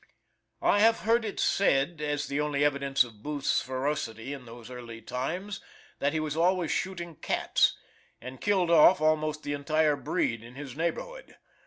[0.63, 4.99] I have heard it said as the only evidence of Booth's ferocity in those early
[4.99, 5.61] times
[5.99, 7.77] that he was always shooting cats,
[8.19, 11.35] and killed off almost the entire breed in his neighbourhood.